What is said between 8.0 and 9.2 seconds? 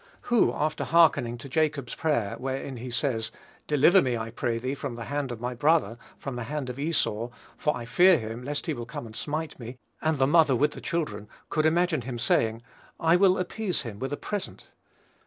him, lest he will come and